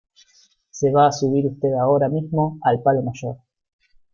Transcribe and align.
se 0.77 0.89
va 0.91 1.05
a 1.05 1.11
subir 1.11 1.45
usted 1.45 1.73
ahora 1.79 2.09
mismo 2.09 2.57
al 2.63 2.81
palo 2.81 3.03
mayor 3.03 3.37